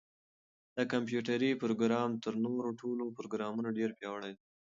دا 0.75 0.83
کمپیوټري 0.93 1.49
پروګرام 1.63 2.09
تر 2.23 2.33
نورو 2.45 2.69
ټولو 2.81 3.03
پروګرامونو 3.17 3.69
ډېر 3.77 3.89
پیاوړی 3.99 4.31
دی. 4.37 4.45